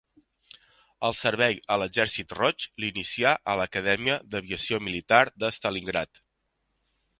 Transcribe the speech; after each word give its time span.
El 1.09 1.13
servei 1.17 1.59
a 1.75 1.77
l'Exèrcit 1.81 2.33
Roig 2.39 2.65
l'inicià 2.85 3.35
a 3.53 3.57
l'Acadèmia 3.61 4.17
d'Aviació 4.33 4.83
Militar 4.89 5.23
de 5.45 5.55
Stalingrad. 5.61 6.27